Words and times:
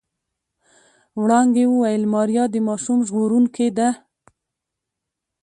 وړانګې 1.21 1.65
وويل 1.69 2.03
ماريا 2.13 2.43
د 2.53 2.55
ماشوم 2.67 2.99
ژغورونکې 3.07 3.67
ده. 3.77 3.89